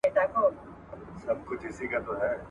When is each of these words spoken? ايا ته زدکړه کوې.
ايا 0.05 0.25
ته 0.33 0.41
زدکړه 1.23 1.97
کوې. 2.05 2.29